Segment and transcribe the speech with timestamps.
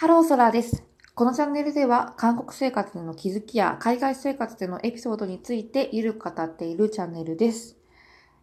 [0.00, 0.84] ハローソラです。
[1.16, 7.76] このチャンネルでは韓国生活での気づきや海外生活でのエピソードについてゆるく語っているチャンネルです。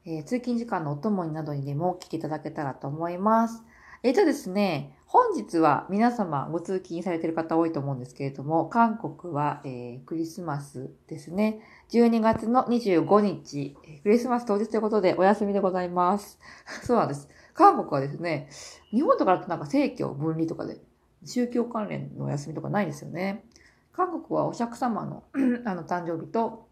[0.06, 3.64] えー、通勤時間のお供になどにでも聞きいただけたらと思います。
[4.04, 11.62] えっ、ー、とですね、本日は皆様ご通勤されている方多いと思うんですけれども、韓国は、えー、クリスマスですね。
[11.90, 16.38] 12月の25日、クリスマス当日ということでお休みでございます。
[16.84, 17.30] そうなんです。
[17.54, 18.50] 韓国はですね、
[18.92, 20.82] 日本とかだとなんか正教分離とかで
[21.26, 23.44] 宗教関連のお休みとかないですよね。
[23.92, 25.24] 韓国はお釈様の
[25.66, 26.68] あの誕生日と、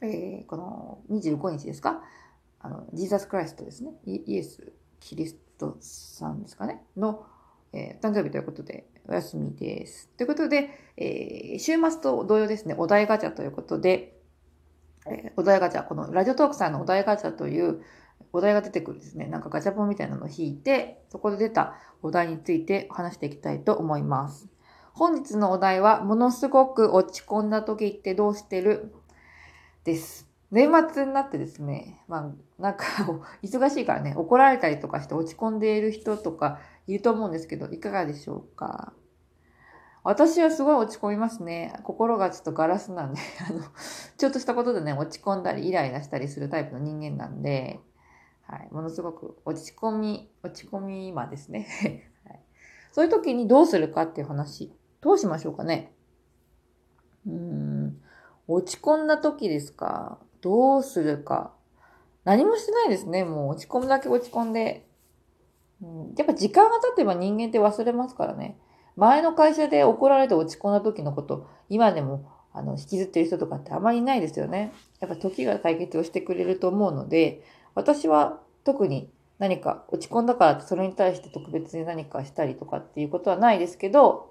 [0.00, 2.02] えー、この25日ですか？
[2.60, 3.92] あの、ジーザス・クライストですね。
[4.06, 6.82] イエス・キリストさんですかね？
[6.96, 7.24] の、
[7.72, 10.08] えー、誕生日ということで、お休みです。
[10.16, 14.18] ということで、えー、週末と同様ですね、お題ガチャということで、
[15.06, 17.82] え、お題ガチャ、このラジオトークさんのお題ガチャという、
[18.32, 24.48] お題が出てくるんですね、なんかガチャポンみたいなのを引いて、そこで出たお題について話していきたいと思います。
[24.92, 28.94] 本日のお題は、ものすごく落ち込んだ時ってどうしてる？
[29.84, 30.28] です。
[30.50, 32.84] 年末になってですね、まあ、なんか、
[33.42, 38.92] 忙しいからね、怒られたりとかして落ち込んでいる人とかいると思うんですけど、いかがでしょうか？
[40.04, 41.74] 私はすごい落ち込みますね。
[41.82, 43.62] 心がちょっとガラスなんで、あの、
[44.16, 47.80] ちょっとしたことでね、落ち込んだりイライラしたりするタイプの人間なんで、
[48.46, 51.66] はい、ものすごく落ち込み、落ち込みまですね。
[52.28, 52.40] はい、
[52.92, 55.92] そういう時にどうするかっていう話、どうしましょうかね。
[57.26, 58.00] うーん、
[58.46, 60.18] 落ち込んだ時ですか？
[60.40, 61.54] どうするか。
[62.24, 63.24] 何もしてないですね。
[63.24, 64.86] もう落ち込むだけ落ち込んで。
[66.16, 68.58] やっぱ時間が経てば人間って忘れますからね。
[68.96, 74.72] 前の会社で怒られて落ち込んだ時のこと、今でもあの引きずってる人とかってあまりいないですよね。
[75.00, 77.42] やっぱ時が解決をしてくれると思うので、
[77.74, 84.30] 私は特に何か落ち込んだからってそれに対して特別に何かしたりとかっていうことはないですけど、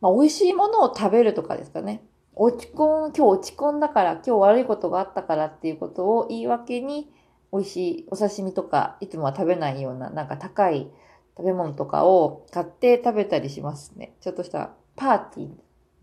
[0.00, 2.02] まあ、美味しいものを食べるとかですかね。
[2.34, 7.10] 落ち込ん、今日落ち込んだから、今日悪いことがあったからっていうことを言い訳に、
[7.52, 10.88] 美味しいお刺身とか、いつもは食べないような、なんか高い
[11.36, 14.14] 食べ物とかを買って食べたりしますね。
[14.20, 15.50] ちょっとしたパーティー。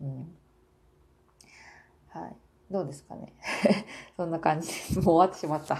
[0.02, 0.34] うん。
[2.08, 2.36] はい。
[2.70, 3.32] どうですかね。
[4.16, 4.96] そんな感じです。
[5.00, 5.76] もう終わってしまった。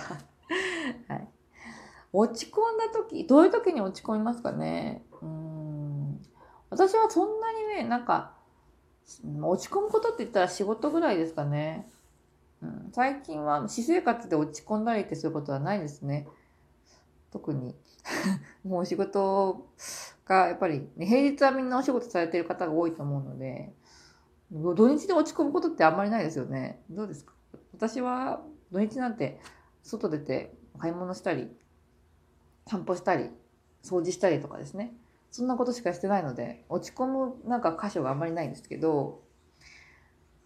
[1.08, 1.28] はい。
[2.12, 5.04] 落ち込んだ時、どういう時に落ち込みますかね？
[5.20, 6.22] うん。
[6.70, 8.34] 私はそんなにね、なんか、
[9.42, 11.88] 落ち込むことって言ったら仕事ぐらいですかね。
[12.62, 16.26] うん、最近は私生活で落ち込んだりってそういうことはないですね。
[17.30, 17.76] 特に。
[18.64, 19.66] もう仕事
[20.24, 23.74] がやっぱり、ね、平日はみんなお仕事されてる方が多いと思うので、
[24.50, 26.82] 土日で落ち込むことってあんまりないですよね。
[26.88, 27.34] どうですか？
[27.74, 28.42] 私は
[28.72, 29.38] 土日なんて
[29.86, 31.48] 外出て買い物したり、
[32.66, 33.30] 散歩したり、
[33.84, 34.92] 掃除したりとかですね。
[35.30, 39.22] そんなことしかしてないので、落ち込むなんか箇所があんまりないんですけど、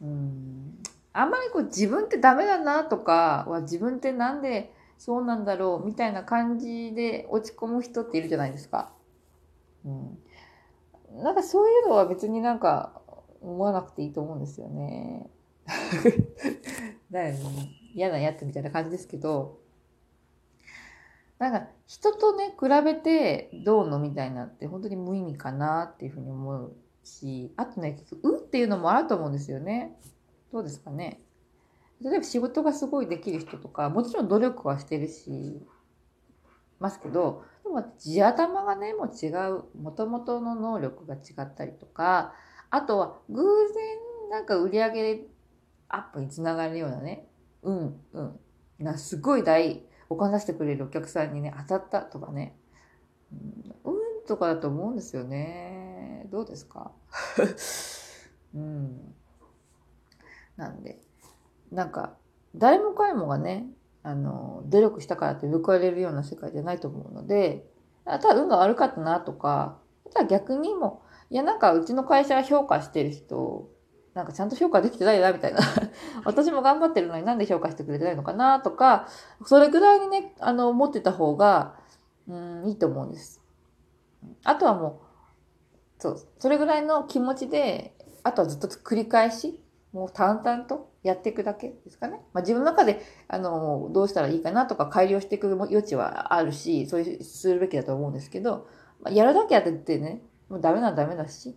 [0.02, 0.78] うん、
[1.12, 8.92] あんまりこう自分ってダメだなとかは自分ってなんでそうなんだろうみたいな感じで落ち込む人っているじゃないですか。
[9.84, 10.18] うん。
[11.22, 13.00] なんかそういうのは別になんか
[13.40, 15.30] 思わなくていいと思うんですよね。
[17.10, 17.70] だよね。
[17.94, 19.58] 嫌なやつみたいな感じですけど、
[21.38, 29.96] なんか人とね、比べてどうのみたいなって本当に無意味かなっていうふうに思うし、あとね、うっていうのもあると思うんですよね。
[30.52, 31.20] どうですかね。
[32.02, 35.62] 例えば仕事がすごいできる人とか、もちろん努力はしてるし、
[36.80, 42.34] ますけど、でも地頭がね、もう違う、もともとの能力が違ったりとか、
[42.70, 45.26] あとは偶然なんか売り上げ
[45.90, 47.26] アップにつながるようなね、
[47.62, 48.40] うん、うん、
[48.78, 52.56] な、すごい大、お金出してくれるお客さんにね、当たったとかね、
[53.84, 56.26] うん、うんとかだと思うんですよね。
[56.30, 56.92] どうですか？
[58.54, 59.14] うん。
[60.56, 61.00] なんで、
[61.72, 62.14] なんか、
[62.54, 63.66] 誰も彼もがね、
[64.02, 67.66] あの、努力したからって報われるような世界じゃないと思うので、
[68.04, 69.78] ただ運が悪かったなとか、
[70.12, 73.68] ただ逆にも、いやなんかうちの会社が評価してる人、
[74.14, 75.60] なんかちゃんと評価できてないな、みたいな。
[76.24, 79.06] 私も頑張ってるのになんで評価してくれてないのかな、とか、
[79.44, 81.76] それぐらいにね、あの、思ってた方が、
[82.28, 83.40] うん、いいと思うんです。
[84.44, 85.00] あとはも
[85.98, 89.60] う、そう、それぐらいの気持ちで、あとはずっと繰り返し、
[89.92, 92.20] もう淡々とやっていくだけですかね。
[92.32, 98.66] まあ、自分の中で、あの、どうしたらいいかなとか改良していく余地はあるし、そういう、するべきだと思うんですけど、
[99.00, 101.56] まあ、やるだけやっててね、もうダメならダメだし、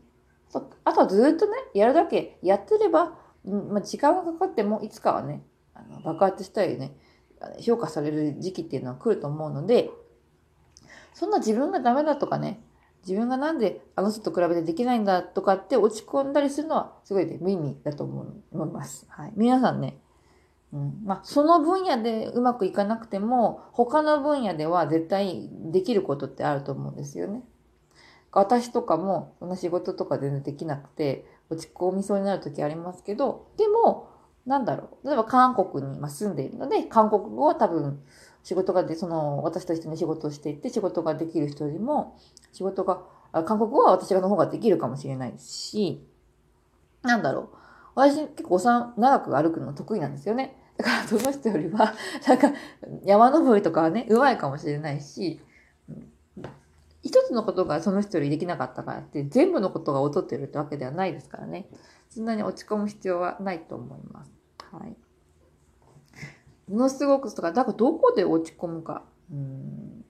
[0.83, 6.95] あとはずっとね、やるだけやってれば、まあ、時間がかかってもいつかはね、あの爆発したりね、
[7.59, 9.89] 評価される時期っていうのは来ると思うので、
[11.13, 12.61] そんな自分がダメだとかね、
[13.05, 19.05] 自分がなんであの人と比べてできないんだとかって落ち込んだりするのはすごいね、無意味だと思います。
[19.09, 19.33] はい。
[19.35, 19.97] 皆さんね、
[20.71, 27.43] うん、まあ、その分野でうまくいかなくても、他の分野では絶対できることってあると思うんですよね。
[28.33, 34.09] 私とかも、その仕事とか全然できなくて、落ち込みそうになる時ありますけど、でも、
[34.45, 35.07] なんだろう。
[35.07, 38.01] 例えば韓国に住んでいるので、韓国語は多分
[38.43, 42.17] 仕事がで、その、私と一緒に仕事をしていて、仕事ができる人よりも、
[42.51, 43.01] 仕事が、
[43.45, 46.05] 韓国語は私の方ができるかもしれないし、
[47.03, 47.49] なんだろう。
[47.95, 50.57] 私結構おさ長く歩くの得意なんですよね。
[50.77, 51.93] だからその人よりは、
[52.27, 52.51] なんか
[53.05, 55.39] 山登りとかはね、上手いかもしれないし、
[57.03, 61.67] 一つのことがその人よりできなかったからって、全部のことが劣ってるってわけではないですからね。
[62.09, 64.31] そんなに落ち込む必要はないと思います。
[64.71, 64.95] はい。
[66.71, 69.03] ものすごくとか、だからどこで落ち込むか。
[69.31, 70.05] うん。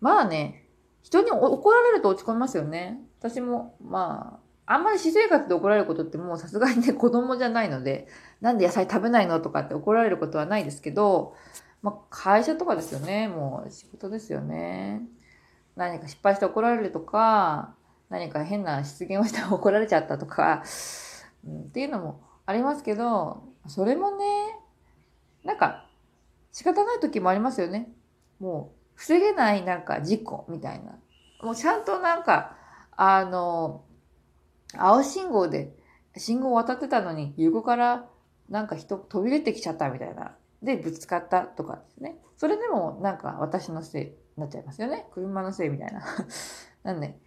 [0.00, 0.66] まあね、
[1.02, 3.00] 人に怒られると落ち込みますよね。
[3.20, 8.08] 私も、まあ、あんまり私生活で怒られることってもうさすがにね、子供じゃないので、
[8.40, 11.34] なんで野菜食べないのとかって怒られることはないですけど、
[11.82, 13.28] まあ、会社とかですよね。
[13.28, 15.02] もう仕事ですよね。
[15.76, 17.74] 何か失敗して怒られるとか、
[18.08, 20.62] 何か変な失言をして怒られちゃったとか、
[21.46, 24.24] うん、っていうのもありますけど、それもね、
[25.42, 25.88] なんか
[26.52, 27.92] 仕方ない時もありますよね。
[28.38, 30.98] もう防げないなんか事故みたいな。
[31.42, 32.56] もうちゃんとなんか、
[32.92, 33.84] あの、
[34.76, 35.76] 青信号で
[36.16, 38.08] 信号を渡ってたのに横から
[38.48, 40.36] なんか人飛び出てきちゃったみたいな。
[40.62, 42.18] で、ぶつかったとかですね。
[42.36, 45.06] それでもなんか私のせいなっちゃいますよね。
[45.12, 46.02] 車のせいみたいな。
[46.82, 47.18] なんで、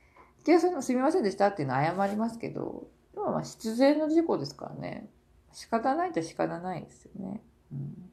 [0.46, 5.10] 警察もすみませんでしたっていうのは謝りますけど、でもまあ必然の事故ですからね。
[5.54, 7.42] 仕方ないと仕方ないですよね。
[7.72, 8.12] うん、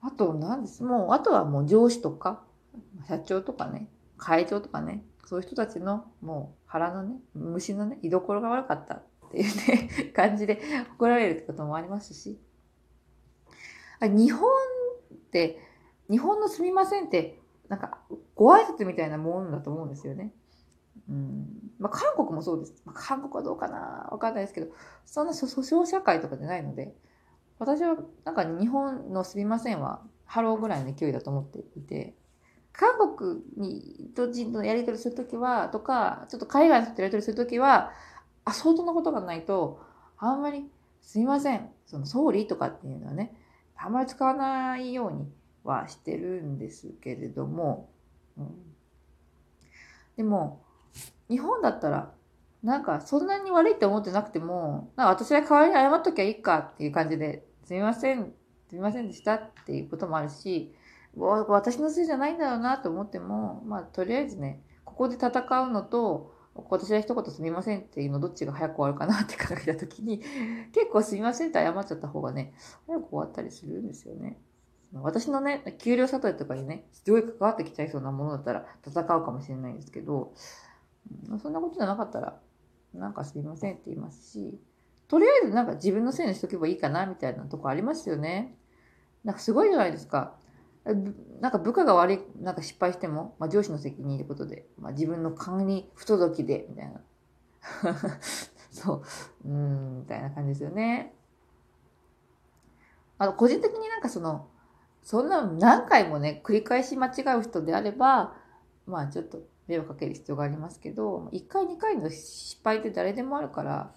[0.00, 2.44] あと何ですもう、あとはもう上司とか、
[3.08, 10.60] 社長とかね、会長とかね、そういう人たちのもう腹のね、虫のね、居所が悪かったっていうね、 感じで
[10.96, 12.40] 怒られるってこともありますし。
[14.00, 14.48] 日本
[15.12, 15.58] って、
[16.08, 17.98] 日本のすみませんって、なんか、
[18.34, 20.32] ご挨拶みたいなもんだと思うんですよね。
[21.08, 21.46] うん。
[21.78, 22.74] まあ、韓国もそうです。
[22.84, 24.08] まあ、韓国はどうかな？
[24.10, 24.68] わかんないですけど、
[25.06, 26.94] そんな訴訟社会とかじゃないので、
[27.58, 32.14] 私はなんか日本のすみませんは、ハローぐらいの勢いだと思っていて、
[32.72, 37.90] 韓国にと人とやり取りするときは、とか、ちょっと海外の人とやり取りするときは、
[38.44, 39.80] あ、相当なことがないと、
[40.16, 40.70] あんまり、
[41.02, 43.34] すみません、その、総理とかっていうのはね、
[43.76, 45.28] あんまり使わないように
[45.68, 47.90] はしてるんですけれども、
[48.36, 48.54] うん、
[50.16, 50.62] でも、
[51.28, 52.12] 日本だったら、
[52.62, 58.32] なんかそんなに悪いって思ってなくても、なんか私は代わりに謝っときゃいいかっていう感じで、すみません、
[58.68, 60.74] すみませんでしたっていうこともあるし、
[61.14, 65.28] 私のせいじゃないんだろうなと思っても、まあとりあえずね、ここで戦
[65.62, 70.22] うのと、私は一言すみませんっていうのどっちが早く終わるかなって考えたときに、
[70.72, 72.54] 結構すみませんって謝っちゃった方がね、
[72.86, 74.38] 早く終わったりするんですよね。
[74.92, 80.32] 私のね、給料里とかにね、すごい関わってきちゃいそうなものだったら戦うかもしれないんですけど、
[81.42, 82.38] そんなことじゃなかったら、
[82.94, 84.58] なんかすみませんって言いますし、
[85.08, 88.56] とりあえずなんか自分のせいにしとけばいいかなみたいなとこありますよね。
[89.24, 90.34] なんかすごいじゃないですか。
[91.40, 97.00] なんか部下が悪い、なんか失敗しても、まあ、上司の責任ってことで、まあ、自分の勘に不届きで、みたいな。
[98.70, 99.02] そ
[99.44, 101.14] う、うん、みたいな感じですよね。
[103.18, 104.48] あの、個人的になんかその、
[105.08, 108.34] そんな何回もね、繰り返し間違う人であれば、
[108.86, 113.94] まあちょっと迷惑かける必要がありますけど、1回2回の失敗って誰でもあるから、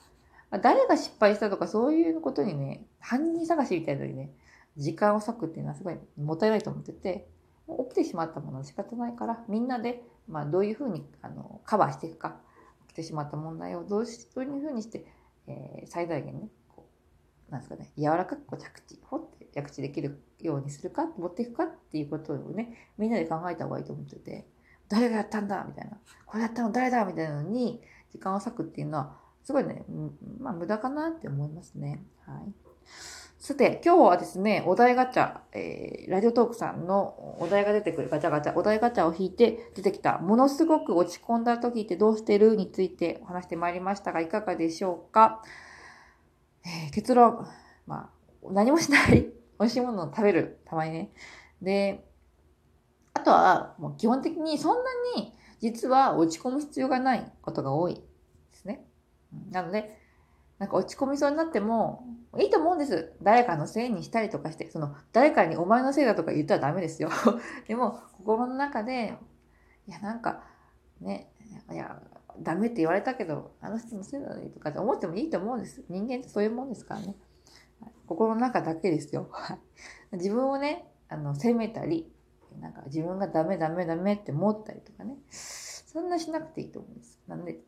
[0.62, 4.32] 誰が失敗したとかそういうことにね、犯人探しみたいなのにね、
[4.78, 7.28] 時間を割くっていうのはすごいもったいないと思ってて、
[7.68, 12.38] 起きてしまったものは仕方ないから、みんなで、まあ、どういうふうにあのカバーしていくか、
[12.88, 15.06] 起きてしまった問題をどうしどういうふうにして、
[15.48, 16.88] えー、最大限ね、こ
[17.50, 24.48] うなんですかね、柔らかくこう着地、ほって着地できるようにするか、持っていくかっていうことをね、みんなで考えた方がいいと思ってて、
[24.90, 27.82] 誰がやったんだみたいな、これやったの誰だみたいなのに、
[28.12, 29.84] 時間を割くっていうのは、すごいね、
[30.40, 32.04] まあ無駄かなって思いますね。
[32.26, 32.54] はい。
[33.40, 45.42] さて、今日はですね、お題ガチャ、えー、ラジオトークさんのお題が出てくるガチャガチャ、お題ガチャを引いて出てきた、ものすごく落ち込んだ時ってどうしてるについてお話してまいりましたが、いかがでしょうか？
[46.64, 47.48] えー、結論、
[47.88, 48.12] ま
[48.44, 49.32] あ、何もしない、
[49.62, 51.12] 美味しいものを食べる、たまにね。
[51.62, 52.04] で、
[53.14, 58.02] あとは、もう基本的にそんなに実は落ち込む必要がないことが多いで
[58.54, 58.84] すね。
[59.52, 60.00] なので、
[60.58, 62.04] なんか落ち込みそうになっても、
[62.40, 63.14] いいと思うんです。
[63.22, 67.10] 誰かのせいにしたりとかして、その、誰かにお前のせいだとか言ったらダメですよ。
[67.68, 69.16] でも、心の中で、
[69.88, 70.44] いや、なんか、
[71.00, 71.32] ね、
[71.72, 72.02] いや、
[72.40, 75.84] ダメって言われたけど、あの人のせいだねとかって思ってもいいと思うんです。
[75.90, 77.16] 人間ってそういうもんですからね。
[78.08, 79.30] 心の中だけですよ。
[80.14, 82.12] 自分をね、あの、責めたり、
[82.60, 85.18] なんか自分がダメダメダメって思ったりとかね。
[85.30, 87.20] そんなしなくていいと思うんです。
[87.28, 87.60] なんで、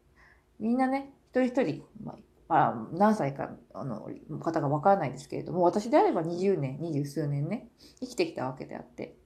[0.60, 2.17] みんなね、一人一人、ま
[2.48, 9.17] あ、何歳かあの方がわからないですけれども、私であれば20年、二十数年ね、生きてきたわけであって、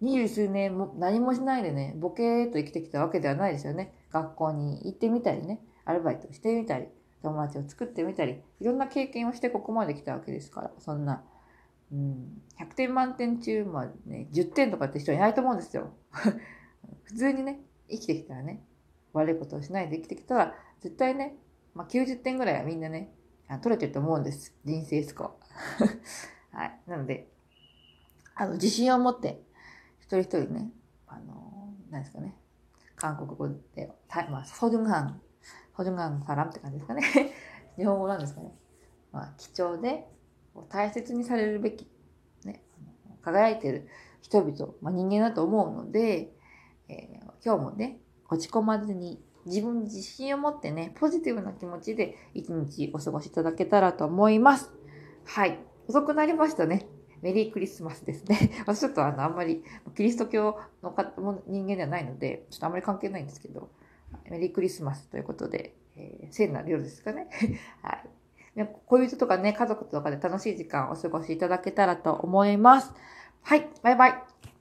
[0.00, 3.94] 二十数年も何もしないでね、ボケーっと生きてきたわけではないですよね。
[4.10, 6.88] 学校に行ってみたりね、アルバイトしてみたり、
[7.22, 11.22] 友達を作ってみたり、いろんな経験をしてここまで来たわけですから、そんな、
[11.92, 15.92] うん、100点満点中、まあね、10点とかって人いないと思うんですよ。
[17.04, 18.64] 普通にね、生きてきたらね、
[19.12, 21.36] 悪いことをしないで生きてきたら、絶対ね、
[21.74, 23.14] まあ、90点ぐらいはみんなね、
[23.62, 24.54] 取れてると思うんです。
[24.64, 25.24] 人生スコ
[26.52, 26.56] ア。
[26.56, 26.80] はい。
[26.86, 27.30] なので、
[28.34, 29.42] あの、自信を持って、
[29.98, 30.70] 一人一人ね、
[31.06, 32.34] あの、何ですかね、
[32.96, 33.92] 韓国語で、
[34.30, 35.20] まあ、ソジュンハン、
[35.76, 37.02] ソジュンハンサラムって感じですかね。
[37.76, 38.52] 日本語なんですかね。
[39.12, 40.08] まあ、貴重で、
[40.68, 41.88] 大切にされるべき、
[42.44, 42.62] ね、
[43.22, 43.88] 輝いてる
[44.20, 46.34] 人々、まあ、人間だと思うので、
[46.88, 54.70] えー、今日もね、落ち込まずに自分に自信を持ってね、ポジティブな気持ちで一日お過ごしいただけたらと思います。
[55.24, 55.58] はい。
[55.88, 56.86] 遅くなりましたね。
[57.22, 58.50] メリークリスマスですね。
[58.66, 59.64] 私ちょっとあの、あんまり、
[59.96, 63.70] キリスト教の人間ではないので、ちょっとあんまり関係ないんですけど、
[64.30, 67.28] メリークリスマスということで、えー、聖なる夜ですかね。
[67.82, 68.68] はい。
[68.86, 72.92] 恋人とかね、家族とかで楽しい時間をお過ごしいただけたらと思います。
[73.42, 73.68] はい。
[73.82, 74.51] バイバイ。